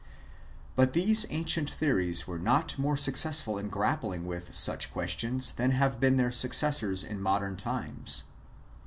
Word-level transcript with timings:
But 0.75 0.93
these 0.93 1.27
ancient 1.29 1.69
theorists 1.69 2.27
were 2.27 2.39
not 2.39 2.79
more 2.79 2.97
successful 2.97 3.59
in 3.59 3.69
grappling 3.69 4.25
with 4.25 4.55
such 4.55 4.91
questions 4.91 5.51
than 5.51 5.69
have 5.69 5.99
been 5.99 6.17
their 6.17 6.31
successors 6.31 7.03
in 7.03 7.21
modern 7.21 7.55
times. 7.55 8.23